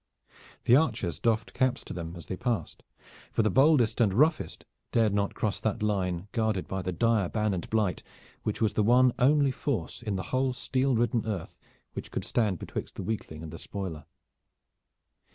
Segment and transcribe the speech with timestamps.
[0.63, 2.81] The archers doffed caps to them as they passed,
[3.31, 7.53] for the boldest and roughest dared not cross that line guarded by the dire ban
[7.53, 8.01] and blight
[8.41, 11.59] which was the one only force in the whole steel ridden earth
[11.93, 14.05] which could stand betwixt the weakling and the spoiler.